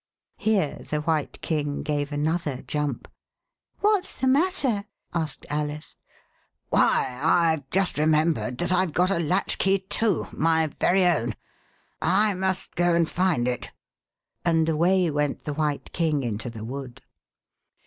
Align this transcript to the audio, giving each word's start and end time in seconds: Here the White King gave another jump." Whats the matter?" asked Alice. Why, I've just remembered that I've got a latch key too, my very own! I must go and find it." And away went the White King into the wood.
Here 0.39 0.81
the 0.89 1.01
White 1.01 1.39
King 1.41 1.83
gave 1.83 2.11
another 2.11 2.63
jump." 2.63 3.07
Whats 3.81 4.17
the 4.17 4.25
matter?" 4.25 4.85
asked 5.13 5.45
Alice. 5.47 5.95
Why, 6.71 7.19
I've 7.21 7.69
just 7.69 7.99
remembered 7.99 8.57
that 8.57 8.71
I've 8.71 8.93
got 8.93 9.11
a 9.11 9.19
latch 9.19 9.59
key 9.59 9.77
too, 9.77 10.27
my 10.31 10.65
very 10.65 11.05
own! 11.05 11.35
I 12.01 12.33
must 12.33 12.75
go 12.75 12.95
and 12.95 13.07
find 13.07 13.47
it." 13.47 13.69
And 14.43 14.67
away 14.67 15.11
went 15.11 15.43
the 15.43 15.53
White 15.53 15.91
King 15.93 16.23
into 16.23 16.49
the 16.49 16.65
wood. 16.65 17.03